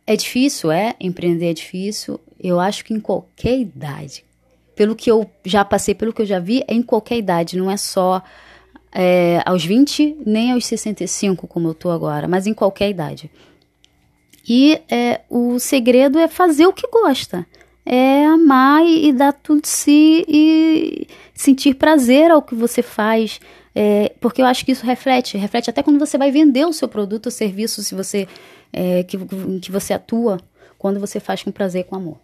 É 0.07 0.15
difícil, 0.15 0.71
é? 0.71 0.95
Empreender 1.01 1.51
é 1.51 1.53
difícil. 1.53 2.17
Eu 2.39 2.61
acho 2.61 2.85
que 2.85 2.93
em 2.93 2.99
qualquer 2.99 3.59
idade. 3.59 4.23
Pelo 4.73 4.95
que 4.95 5.11
eu 5.11 5.29
já 5.43 5.65
passei, 5.65 5.93
pelo 5.93 6.13
que 6.13 6.21
eu 6.21 6.25
já 6.25 6.39
vi, 6.39 6.63
é 6.65 6.73
em 6.73 6.81
qualquer 6.81 7.17
idade, 7.17 7.57
não 7.57 7.69
é 7.69 7.75
só 7.75 8.23
é, 8.93 9.41
aos 9.45 9.65
20, 9.65 10.19
nem 10.25 10.53
aos 10.53 10.65
65, 10.65 11.45
como 11.45 11.67
eu 11.67 11.73
tô 11.73 11.89
agora, 11.89 12.27
mas 12.27 12.47
em 12.47 12.53
qualquer 12.53 12.89
idade. 12.89 13.29
E 14.47 14.79
é, 14.89 15.21
o 15.29 15.59
segredo 15.59 16.17
é 16.17 16.27
fazer 16.27 16.67
o 16.67 16.73
que 16.73 16.87
gosta. 16.87 17.45
É 17.85 18.25
amar 18.25 18.85
e, 18.85 19.09
e 19.09 19.13
dar 19.13 19.33
tudo 19.33 19.61
de 19.61 19.67
si 19.67 20.25
e 20.27 21.07
sentir 21.33 21.75
prazer 21.75 22.31
ao 22.31 22.41
que 22.41 22.55
você 22.55 22.81
faz. 22.81 23.41
É, 23.79 24.11
porque 24.19 24.41
eu 24.41 24.47
acho 24.47 24.65
que 24.65 24.71
isso 24.71 24.83
reflete, 24.83 25.37
reflete 25.37 25.69
até 25.69 25.83
quando 25.83 25.99
você 25.99 26.17
vai 26.17 26.31
vender 26.31 26.65
o 26.65 26.73
seu 26.73 26.87
produto 26.87 27.27
ou 27.27 27.31
serviço, 27.31 27.83
se 27.83 27.93
você 27.93 28.27
é, 28.73 29.03
que, 29.03 29.19
que 29.61 29.71
você 29.71 29.93
atua, 29.93 30.39
quando 30.79 30.99
você 30.99 31.19
faz 31.19 31.43
com 31.43 31.51
prazer 31.51 31.83
com 31.83 31.95
amor. 31.95 32.17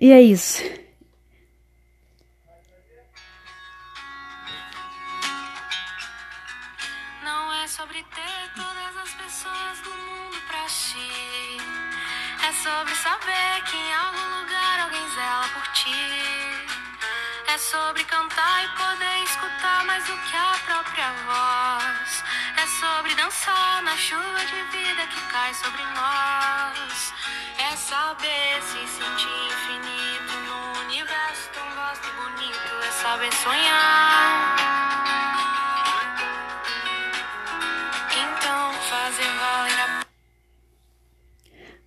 E 0.00 0.10
é 0.10 0.20
isso. 0.20 0.64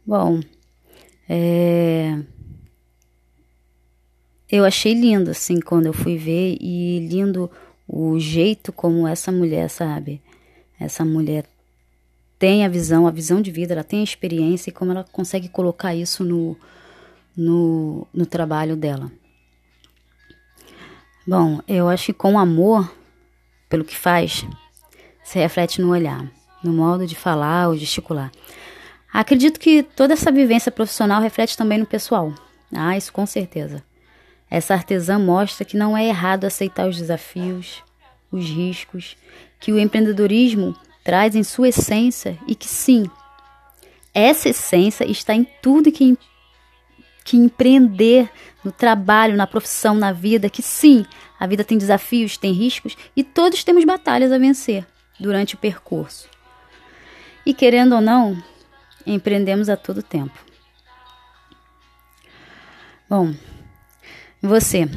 Bom, 0.05 0.39
é... 1.27 2.19
eu 4.51 4.63
achei 4.63 4.93
lindo 4.93 5.31
assim 5.31 5.59
quando 5.59 5.87
eu 5.87 5.93
fui 5.93 6.15
ver 6.15 6.57
e 6.61 7.07
lindo 7.07 7.49
o 7.87 8.19
jeito 8.19 8.71
como 8.71 9.07
essa 9.07 9.31
mulher, 9.31 9.69
sabe? 9.69 10.21
Essa 10.79 11.03
mulher 11.03 11.45
tem 12.37 12.65
a 12.65 12.69
visão, 12.69 13.07
a 13.07 13.11
visão 13.11 13.41
de 13.41 13.49
vida, 13.49 13.73
ela 13.73 13.83
tem 13.83 14.01
a 14.01 14.03
experiência 14.03 14.69
e 14.69 14.73
como 14.73 14.91
ela 14.91 15.03
consegue 15.11 15.49
colocar 15.49 15.95
isso 15.95 16.23
no, 16.23 16.55
no, 17.35 18.07
no 18.13 18.25
trabalho 18.25 18.75
dela. 18.75 19.11
Bom, 21.25 21.59
eu 21.67 21.89
acho 21.89 22.07
que 22.07 22.13
com 22.13 22.37
amor 22.37 22.93
pelo 23.67 23.83
que 23.83 23.97
faz, 23.97 24.45
se 25.23 25.39
reflete 25.39 25.81
no 25.81 25.89
olhar, 25.89 26.31
no 26.65 26.73
modo 26.73 27.05
de 27.05 27.15
falar 27.15 27.69
ou 27.69 27.77
gesticular. 27.77 28.31
Acredito 29.13 29.59
que 29.59 29.83
toda 29.83 30.13
essa 30.13 30.31
vivência 30.31 30.71
profissional 30.71 31.21
reflete 31.21 31.55
também 31.55 31.77
no 31.77 31.85
pessoal. 31.85 32.33
Ah, 32.73 32.97
isso 32.97 33.13
com 33.13 33.25
certeza. 33.25 33.83
Essa 34.49 34.73
artesã 34.73 35.17
mostra 35.17 35.63
que 35.63 35.77
não 35.77 35.95
é 35.95 36.05
errado 36.05 36.45
aceitar 36.45 36.87
os 36.87 36.97
desafios, 36.97 37.83
os 38.31 38.45
riscos, 38.45 39.15
que 39.59 39.71
o 39.71 39.79
empreendedorismo 39.79 40.75
traz 41.03 41.35
em 41.35 41.43
sua 41.43 41.69
essência 41.69 42.37
e 42.47 42.55
que 42.55 42.67
sim, 42.67 43.09
essa 44.13 44.49
essência 44.49 45.09
está 45.09 45.33
em 45.33 45.45
tudo 45.61 45.91
que, 45.91 46.17
que 47.23 47.37
empreender 47.37 48.29
no 48.63 48.71
trabalho, 48.71 49.35
na 49.35 49.45
profissão, 49.45 49.95
na 49.95 50.11
vida, 50.11 50.49
que 50.49 50.61
sim, 50.61 51.05
a 51.39 51.45
vida 51.45 51.63
tem 51.63 51.77
desafios, 51.77 52.37
tem 52.37 52.51
riscos 52.51 52.97
e 53.15 53.23
todos 53.23 53.63
temos 53.63 53.83
batalhas 53.85 54.31
a 54.31 54.37
vencer 54.37 54.85
durante 55.19 55.55
o 55.55 55.57
percurso. 55.57 56.34
E 57.45 57.53
querendo 57.53 57.93
ou 57.93 58.01
não, 58.01 58.41
empreendemos 59.05 59.69
a 59.69 59.77
todo 59.77 60.01
tempo. 60.01 60.33
Bom, 63.07 63.35
você 64.41 64.89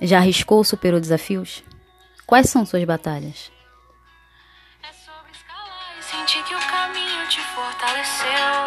já 0.00 0.18
arriscou 0.18 0.58
ou 0.58 0.64
superou 0.64 0.98
desafios? 0.98 1.62
Quais 2.26 2.50
são 2.50 2.66
suas 2.66 2.82
batalhas? 2.84 3.52
É 4.82 4.92
sobre 4.92 5.30
escalar 5.30 5.96
e 5.96 6.02
sentir 6.02 6.42
que 6.42 6.56
o 6.56 6.58
caminho 6.58 7.24
te 7.28 7.40
fortaleceu. 7.54 8.66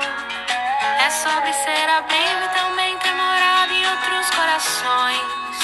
É 0.97 1.09
sobre 1.09 1.51
ser 1.51 1.89
abrigo 1.89 2.45
e 2.45 2.49
também 2.57 2.97
ter 2.99 3.13
morado 3.13 3.73
em 3.73 3.85
outros 3.85 4.29
corações. 4.31 5.59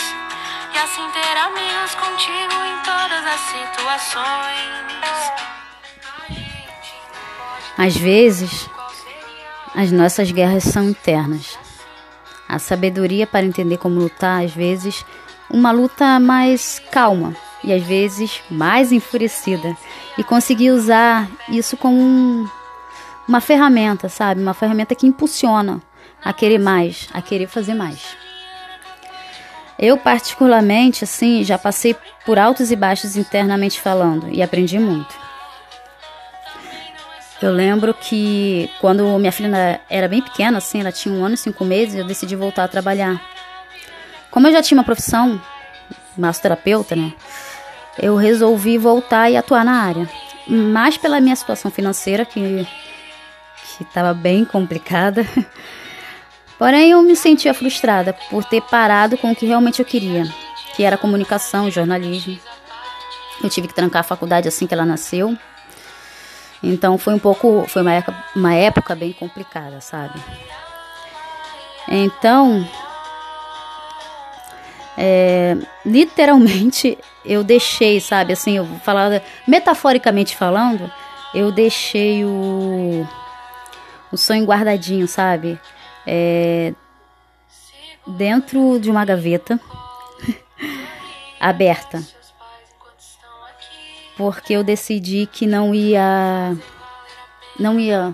E 0.74 0.78
assim 0.78 1.10
ter 1.12 1.38
amigos 1.38 1.96
contigo 1.96 2.66
em 2.66 2.82
todas 2.84 3.26
as 3.26 3.40
situações. 3.40 4.82
Às 7.82 7.98
vezes, 7.98 8.70
as 9.74 9.92
nossas 9.92 10.30
guerras 10.32 10.66
são 10.66 10.88
internas. 10.88 11.58
A 12.48 12.60
sabedoria 12.60 13.26
para 13.26 13.44
entender 13.44 13.78
como 13.78 14.00
lutar, 14.00 14.46
às 14.46 14.52
vezes, 14.52 15.04
uma 15.50 15.72
luta 15.72 16.20
mais 16.20 16.80
calma, 16.92 17.36
e 17.64 17.74
às 17.74 17.82
vezes 17.82 18.40
mais 18.52 18.92
enfurecida. 18.92 19.76
E 20.16 20.24
consegui 20.24 20.70
usar 20.70 21.28
isso 21.50 21.76
como 21.76 22.00
um, 22.00 22.48
uma 23.28 23.42
ferramenta, 23.42 24.08
sabe? 24.10 24.40
Uma 24.40 24.54
ferramenta 24.54 24.94
que 24.94 25.08
impulsiona 25.08 25.82
a 26.24 26.32
querer 26.32 26.60
mais, 26.60 27.10
a 27.12 27.20
querer 27.20 27.48
fazer 27.48 27.74
mais. 27.74 28.16
Eu, 29.80 29.98
particularmente, 29.98 31.04
assim, 31.04 31.44
já 31.44 31.58
passei 31.58 31.96
por 32.28 32.38
altos 32.38 32.70
e 32.70 32.76
baixos 32.76 33.18
internamente 33.18 33.82
falando 33.82 34.30
e 34.30 34.44
aprendi 34.44 34.78
muito. 34.78 35.31
Eu 37.42 37.52
lembro 37.52 37.94
que 37.94 38.70
quando 38.80 39.18
minha 39.18 39.32
filha 39.32 39.82
era 39.90 40.08
bem 40.08 40.22
pequena, 40.22 40.60
assim, 40.60 40.82
ela 40.82 40.92
tinha 40.92 41.14
um 41.14 41.26
ano 41.26 41.34
e 41.34 41.38
cinco 41.38 41.66
meses, 41.66 41.96
eu 41.96 42.06
decidi 42.06 42.36
voltar 42.36 42.66
a 42.66 42.68
trabalhar. 42.68 43.20
Como 44.30 44.48
eu 44.48 44.52
já 44.52 44.62
tinha 44.62 44.78
uma 44.78 44.84
profissão, 44.84 45.42
massoterapeuta, 46.16 46.96
né? 46.96 47.14
Eu 47.98 48.16
resolvi 48.16 48.78
voltar 48.78 49.30
e 49.30 49.36
atuar 49.36 49.66
na 49.66 49.82
área. 49.82 50.08
Mais 50.48 50.98
pela 50.98 51.20
minha 51.20 51.36
situação 51.36 51.72
financeira, 51.72 52.26
que 52.26 52.68
estava 53.80 54.14
bem 54.14 54.46
complicada. 54.46 55.26
Porém, 56.60 56.92
eu 56.92 57.02
me 57.02 57.16
sentia 57.16 57.56
frustrada 57.56 58.14
por 58.30 58.46
ter 58.46 58.62
parado 58.62 59.18
com 59.18 59.32
o 59.32 59.36
que 59.36 59.48
realmente 59.48 59.80
eu 59.80 59.86
queria, 59.86 60.26
que 60.76 60.84
era 60.84 60.96
comunicação 60.96 61.72
jornalismo. 61.72 62.38
Eu 63.44 63.50
tive 63.50 63.68
que 63.68 63.74
trancar 63.74 64.02
a 64.02 64.04
faculdade 64.04 64.48
assim 64.48 64.68
que 64.68 64.74
ela 64.74 64.86
nasceu. 64.86 65.36
Então 66.64 66.98
foi 66.98 67.14
um 67.14 67.20
pouco, 67.20 67.66
foi 67.68 67.82
uma 67.82 67.94
época, 67.94 68.24
uma 68.36 68.54
época 68.54 68.96
bem 68.96 69.12
complicada, 69.14 69.82
sabe? 69.82 70.20
Então, 71.88 72.66
é, 74.98 75.58
literalmente 75.86 76.98
eu 77.26 77.44
deixei, 77.44 78.00
sabe, 78.00 78.34
assim, 78.34 78.58
eu 78.58 78.66
falar 78.84 79.22
metaforicamente 79.48 80.36
falando, 80.36 80.92
eu 81.34 81.52
deixei 81.52 82.24
o 82.24 83.08
o 84.12 84.18
sonho 84.18 84.46
guardadinho, 84.46 85.08
sabe? 85.08 85.58
É, 86.06 86.74
dentro 88.06 88.80
de 88.80 88.92
uma 88.92 89.06
gaveta 89.06 89.60
aberta. 91.40 92.04
Porque 94.22 94.54
eu 94.54 94.64
decidi 94.64 95.26
que 95.26 95.48
não 95.48 95.74
ia 95.74 96.56
não 97.60 97.80
ia 97.80 98.14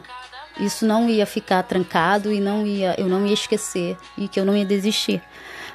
isso 0.57 0.85
não 0.85 1.09
ia 1.09 1.25
ficar 1.25 1.61
trancado 1.63 2.31
e 2.31 2.39
não 2.39 2.65
ia 2.65 2.95
eu 2.97 3.07
não 3.07 3.25
ia 3.25 3.33
esquecer 3.33 3.97
e 4.17 4.29
que 4.29 4.39
eu 4.39 4.45
não 4.45 4.55
ia 4.55 4.63
desistir. 4.63 5.21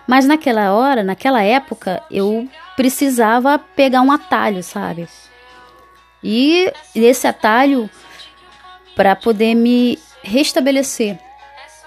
Mas 0.07 0.25
naquela 0.25 0.73
hora, 0.73 1.05
naquela 1.05 1.43
época, 1.43 2.03
eu 2.11 2.49
precisava 2.77 3.59
pegar 3.59 4.01
um 4.01 4.11
atalho, 4.11 4.63
sabe? 4.63 5.07
E 6.25 6.73
esse 6.95 7.27
atalho 7.27 7.91
para 8.97 9.15
poder 9.15 9.55
me 9.55 9.99
restabelecer 10.23 11.19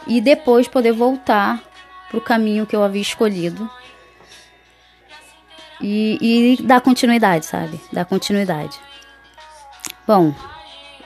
e 0.06 0.22
depois 0.22 0.68
poder 0.68 0.92
voltar 0.92 1.64
para 2.10 2.20
o 2.20 2.22
caminho 2.22 2.68
que 2.68 2.76
eu 2.76 2.84
havia 2.84 3.02
escolhido 3.02 3.68
e, 5.82 6.58
e 6.60 6.64
dar 6.64 6.82
continuidade, 6.82 7.46
sabe? 7.46 7.80
Dar 7.92 8.06
continuidade. 8.06 8.80
Bom, 10.08 10.34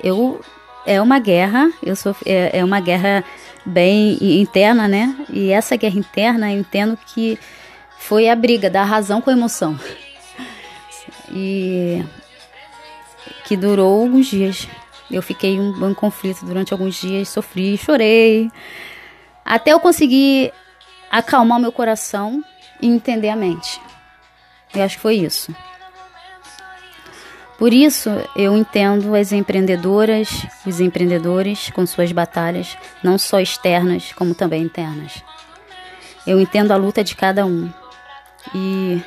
eu 0.03 0.41
é 0.85 1.01
uma 1.01 1.19
guerra, 1.19 1.69
eu 1.83 1.95
sou 1.95 2.15
é, 2.25 2.59
é 2.59 2.63
uma 2.63 2.79
guerra 2.79 3.23
bem 3.65 4.17
interna, 4.41 4.87
né? 4.87 5.15
E 5.29 5.51
essa 5.51 5.75
guerra 5.75 5.99
interna 5.99 6.51
eu 6.51 6.59
entendo 6.59 6.97
que 7.13 7.37
foi 7.97 8.29
a 8.29 8.35
briga 8.35 8.69
da 8.69 8.83
razão 8.83 9.21
com 9.21 9.29
a 9.29 9.33
emoção. 9.33 9.79
E 11.31 12.03
que 13.45 13.55
durou 13.55 14.01
alguns 14.01 14.25
dias. 14.25 14.67
Eu 15.11 15.21
fiquei 15.21 15.55
em 15.55 15.59
um, 15.59 15.85
um 15.85 15.93
conflito 15.93 16.43
durante 16.43 16.73
alguns 16.73 16.95
dias, 16.95 17.29
sofri, 17.29 17.77
chorei, 17.77 18.49
até 19.45 19.73
eu 19.73 19.79
conseguir 19.79 20.51
acalmar 21.09 21.59
meu 21.59 21.71
coração 21.71 22.43
e 22.81 22.87
entender 22.87 23.29
a 23.29 23.35
mente. 23.35 23.79
Eu 24.73 24.83
acho 24.83 24.95
que 24.95 25.01
foi 25.01 25.15
isso. 25.15 25.53
Por 27.57 27.73
isso, 27.73 28.09
eu 28.37 28.55
entendo 28.55 29.13
as 29.13 29.33
empreendedoras, 29.33 30.29
os 30.65 30.79
empreendedores 30.79 31.69
com 31.71 31.85
suas 31.85 32.09
batalhas, 32.11 32.77
não 33.03 33.17
só 33.17 33.41
externas, 33.41 34.13
como 34.13 34.33
também 34.33 34.63
internas. 34.63 35.21
Eu 36.25 36.39
entendo 36.39 36.71
a 36.71 36.77
luta 36.77 37.03
de 37.03 37.15
cada 37.15 37.45
um. 37.45 37.69
E 38.55 39.01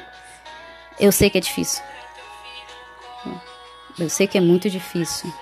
eu 1.00 1.10
sei 1.10 1.30
que 1.30 1.38
é 1.38 1.40
difícil. 1.40 1.82
Eu 3.98 4.10
sei 4.10 4.26
que 4.26 4.36
é 4.36 4.40
muito 4.40 4.68
difícil. 4.68 5.32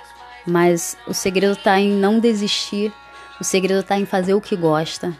Mas 0.47 0.97
o 1.07 1.13
segredo 1.13 1.55
está 1.55 1.81
em 1.81 1.91
não 1.91 2.21
desistir, 2.21 2.93
o 3.41 3.45
segredo 3.45 3.81
está 3.81 3.99
em 3.99 4.07
fazer 4.07 4.35
o 4.35 4.41
que 4.41 4.55
gosta. 4.55 5.13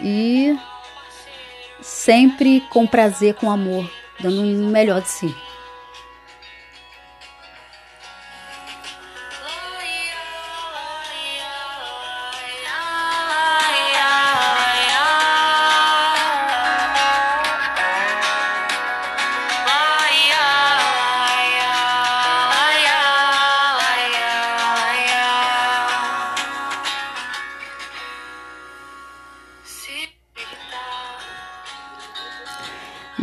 E 0.00 0.56
sempre 1.86 2.60
com 2.68 2.84
prazer, 2.86 3.34
com 3.34 3.50
amor, 3.50 3.88
dando 4.18 4.42
o 4.42 4.70
melhor 4.70 5.00
de 5.00 5.08
si. 5.08 5.34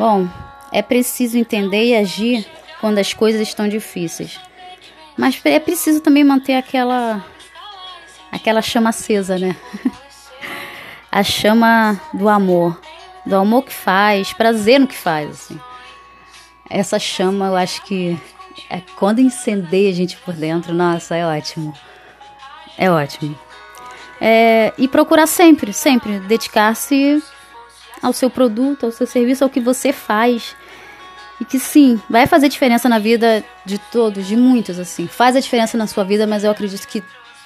Bom, 0.06 0.28
é 0.70 0.82
preciso 0.82 1.38
entender 1.38 1.86
e 1.86 1.96
agir 1.96 2.46
quando 2.82 2.98
as 2.98 3.14
coisas 3.14 3.40
estão 3.40 3.70
difíceis. 3.70 4.38
Mas 5.16 5.40
é 5.46 5.58
preciso 5.62 6.02
também 6.02 6.26
manter 6.26 6.56
aquela 6.56 7.26
aquela 8.30 8.62
chama 8.62 8.90
acesa, 8.90 9.40
né? 9.40 9.56
A 11.10 11.24
chama 11.24 11.98
do 12.14 12.28
amor, 12.28 12.78
do 13.26 13.34
amor 13.34 13.64
que 13.64 13.74
faz, 13.74 14.34
prazer 14.34 14.78
no 14.78 14.88
que 14.88 14.98
faz, 14.98 15.30
assim. 15.30 15.60
Essa 16.70 17.00
chama, 17.00 17.46
eu 17.46 17.56
acho 17.56 17.82
que 17.84 18.20
é 18.70 18.82
quando 18.98 19.22
incendeia 19.22 19.90
a 19.90 19.94
gente 19.94 20.18
por 20.18 20.34
dentro, 20.34 20.74
nossa, 20.74 21.16
é 21.16 21.26
ótimo. 21.26 21.74
É 22.78 22.92
ótimo. 22.92 23.40
É, 24.20 24.74
e 24.78 24.86
procurar 24.86 25.28
sempre, 25.28 25.72
sempre 25.72 26.20
dedicar-se 26.20 27.24
ao 28.04 28.14
seu 28.14 28.30
produto, 28.30 28.86
ao 28.86 28.92
seu 28.92 29.08
serviço, 29.08 29.44
ao 29.44 29.50
que 29.50 29.62
você 29.62 29.94
faz. 29.94 30.56
E 31.40 31.46
que 31.46 31.58
sim, 31.58 32.00
vai 32.10 32.28
fazer 32.28 32.50
diferença 32.50 32.88
na 32.88 33.00
vida 33.00 33.44
de 33.66 33.78
todos, 33.78 34.28
de 34.28 34.36
muitos, 34.36 34.78
assim. 34.78 35.08
Faz 35.08 35.36
a 35.36 35.40
diferença 35.40 35.78
na 35.78 35.88
sua 35.88 36.04
vida, 36.04 36.28
mas 36.28 36.44
eu 36.44 36.52
acredito 36.52 36.88
que 36.88 37.02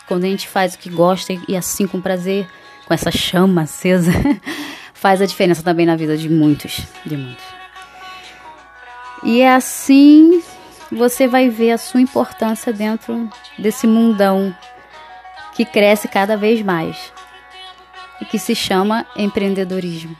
quando 0.07 0.23
a 0.23 0.27
gente 0.27 0.47
faz 0.47 0.73
o 0.73 0.79
que 0.79 0.89
gosta 0.89 1.33
e 1.47 1.55
assim 1.55 1.87
com 1.87 2.01
prazer, 2.01 2.47
com 2.85 2.93
essa 2.93 3.11
chama 3.11 3.61
acesa, 3.61 4.11
faz 4.93 5.21
a 5.21 5.25
diferença 5.25 5.61
também 5.61 5.85
na 5.85 5.95
vida 5.95 6.17
de 6.17 6.27
muitos, 6.27 6.81
de 7.05 7.15
muitos. 7.15 7.45
E 9.23 9.41
é 9.41 9.53
assim 9.53 10.41
você 10.91 11.27
vai 11.27 11.49
ver 11.49 11.71
a 11.71 11.77
sua 11.77 11.99
importância 11.99 12.71
dentro 12.71 13.29
desse 13.57 13.85
mundão 13.85 14.55
que 15.53 15.65
cresce 15.65 16.07
cada 16.07 16.37
vez 16.37 16.61
mais 16.61 17.11
e 18.21 18.25
que 18.25 18.39
se 18.39 18.55
chama 18.55 19.05
empreendedorismo. 19.15 20.15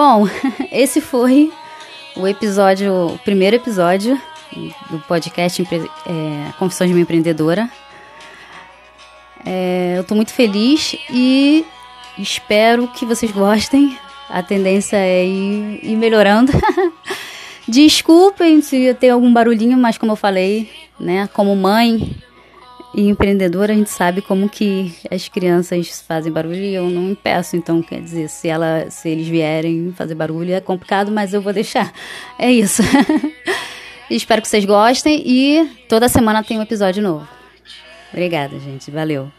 Bom, 0.00 0.28
esse 0.70 1.00
foi 1.00 1.52
o 2.14 2.28
episódio, 2.28 3.14
o 3.14 3.18
primeiro 3.18 3.56
episódio 3.56 4.16
do 4.88 5.00
podcast 5.08 5.60
é, 5.60 6.52
Confissões 6.56 6.88
de 6.88 6.94
uma 6.94 7.02
Empreendedora. 7.02 7.68
É, 9.44 9.94
eu 9.96 10.02
estou 10.02 10.14
muito 10.14 10.32
feliz 10.32 10.94
e 11.10 11.66
espero 12.16 12.86
que 12.86 13.04
vocês 13.04 13.32
gostem. 13.32 13.98
A 14.30 14.40
tendência 14.40 14.96
é 14.98 15.26
ir, 15.26 15.80
ir 15.82 15.96
melhorando. 15.96 16.52
Desculpem 17.66 18.62
se 18.62 18.94
tem 18.94 19.10
algum 19.10 19.32
barulhinho, 19.32 19.76
mas 19.76 19.98
como 19.98 20.12
eu 20.12 20.16
falei, 20.16 20.70
né, 21.00 21.28
como 21.32 21.56
mãe, 21.56 22.08
E 22.94 23.08
empreendedora, 23.08 23.72
a 23.72 23.76
gente 23.76 23.90
sabe 23.90 24.22
como 24.22 24.48
que 24.48 24.94
as 25.10 25.28
crianças 25.28 26.00
fazem 26.00 26.32
barulho 26.32 26.56
e 26.56 26.74
eu 26.74 26.88
não 26.88 27.10
impeço. 27.10 27.56
Então, 27.56 27.82
quer 27.82 28.00
dizer, 28.00 28.28
se, 28.28 28.48
ela, 28.48 28.90
se 28.90 29.08
eles 29.08 29.28
vierem 29.28 29.92
fazer 29.96 30.14
barulho 30.14 30.54
é 30.54 30.60
complicado, 30.60 31.12
mas 31.12 31.34
eu 31.34 31.42
vou 31.42 31.52
deixar. 31.52 31.92
É 32.38 32.50
isso. 32.50 32.82
Espero 34.10 34.40
que 34.40 34.48
vocês 34.48 34.64
gostem 34.64 35.22
e 35.26 35.68
toda 35.88 36.08
semana 36.08 36.42
tem 36.42 36.58
um 36.58 36.62
episódio 36.62 37.02
novo. 37.02 37.28
Obrigada, 38.12 38.58
gente. 38.58 38.90
Valeu. 38.90 39.30